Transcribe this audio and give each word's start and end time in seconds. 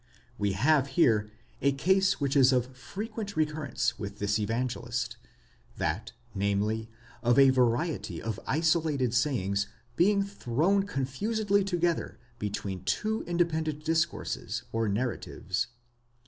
We 0.39 0.53
have 0.53 0.87
here 0.97 1.29
a 1.61 1.73
case 1.73 2.19
which 2.19 2.35
is 2.35 2.51
of 2.51 2.75
frequent 2.75 3.35
recurrence 3.37 3.99
with 3.99 4.17
this 4.17 4.39
Evangelist; 4.39 5.15
that, 5.77 6.11
namely, 6.33 6.89
of 7.21 7.37
a 7.37 7.51
variety 7.51 8.19
of 8.19 8.39
isolated 8.47 9.13
sayings 9.13 9.67
being 9.95 10.23
thrown 10.23 10.87
confusedly 10.87 11.63
together 11.63 12.17
between 12.39 12.83
two 12.83 13.21
independent 13.27 13.85
discourses 13.85 14.63
or 14.71 14.87
narratives. 14.89 15.67